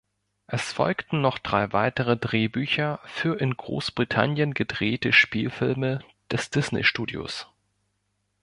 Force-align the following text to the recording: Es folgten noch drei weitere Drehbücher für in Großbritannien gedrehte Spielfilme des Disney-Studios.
Es 0.47 0.73
folgten 0.73 1.21
noch 1.21 1.37
drei 1.37 1.73
weitere 1.73 2.17
Drehbücher 2.17 2.99
für 3.05 3.39
in 3.39 3.55
Großbritannien 3.55 4.55
gedrehte 4.55 5.13
Spielfilme 5.13 6.03
des 6.31 6.49
Disney-Studios. 6.49 7.45